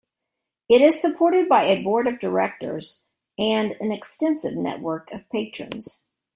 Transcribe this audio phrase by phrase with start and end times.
[0.67, 3.05] It is supported by a board of directors
[3.37, 6.07] and an extensive network of patrons.